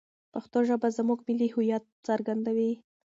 پښتو 0.33 0.59
ژبه 0.67 0.87
زموږ 0.97 1.19
ملي 1.27 1.47
هویت 1.53 1.83
څرګندوي. 2.07 2.71